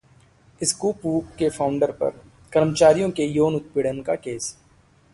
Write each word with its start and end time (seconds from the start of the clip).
ScoopWhoop 0.61 1.35
के 1.37 1.49
founder 1.49 1.91
पर 1.91 2.09
कर्मचारी 2.53 3.11
के 3.11 3.25
यौन 3.25 3.55
उत्पीड़न 3.55 4.01
का 4.01 4.15
केस 4.15 4.55